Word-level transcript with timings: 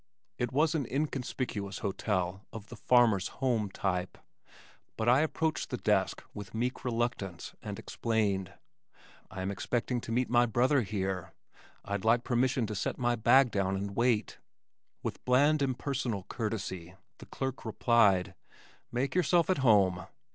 It 0.39 0.51
was 0.51 0.73
an 0.73 0.87
inconspicuous 0.87 1.77
hotel 1.85 2.43
of 2.51 2.69
the 2.69 2.75
"Farmer's 2.75 3.27
Home" 3.37 3.69
type, 3.69 4.17
but 4.97 5.07
I 5.07 5.19
approached 5.19 5.69
the 5.69 5.77
desk 5.77 6.23
with 6.33 6.55
meek 6.55 6.83
reluctance 6.83 7.53
and 7.61 7.77
explained, 7.77 8.51
"I 9.29 9.43
am 9.43 9.51
expecting 9.51 10.01
to 10.01 10.11
meet 10.11 10.27
my 10.27 10.47
brother 10.47 10.81
here. 10.81 11.33
I'd 11.85 12.03
like 12.03 12.23
permission 12.23 12.65
to 12.65 12.73
set 12.73 12.97
my 12.97 13.15
bag 13.15 13.51
down 13.51 13.75
and 13.75 13.95
wait." 13.95 14.39
With 15.03 15.23
bland 15.23 15.61
impersonal 15.61 16.23
courtesy 16.27 16.95
the 17.19 17.27
clerk 17.27 17.63
replied, 17.63 18.33
"Make 18.91 19.13
yourself 19.13 19.51
at 19.51 19.59
home." 19.59 20.07